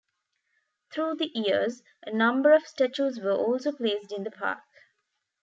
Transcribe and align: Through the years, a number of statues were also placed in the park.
Through 0.91 1.17
the 1.17 1.27
years, 1.35 1.83
a 2.01 2.11
number 2.11 2.53
of 2.53 2.65
statues 2.65 3.19
were 3.19 3.35
also 3.37 3.71
placed 3.71 4.11
in 4.11 4.23
the 4.23 4.31
park. 4.31 4.57